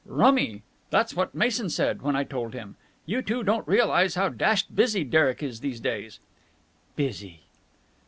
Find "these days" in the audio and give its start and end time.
5.59-6.19